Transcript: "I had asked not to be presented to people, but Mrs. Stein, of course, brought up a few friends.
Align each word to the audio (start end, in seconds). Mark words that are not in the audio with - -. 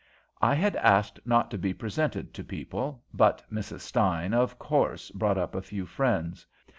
"I 0.41 0.55
had 0.55 0.75
asked 0.77 1.19
not 1.27 1.51
to 1.51 1.59
be 1.59 1.75
presented 1.75 2.33
to 2.33 2.43
people, 2.43 3.03
but 3.13 3.43
Mrs. 3.51 3.81
Stein, 3.81 4.33
of 4.33 4.57
course, 4.57 5.11
brought 5.11 5.37
up 5.37 5.53
a 5.53 5.61
few 5.61 5.85
friends. 5.85 6.43